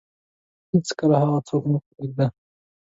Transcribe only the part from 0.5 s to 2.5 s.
هیڅکله هغه څوک مه پرېږده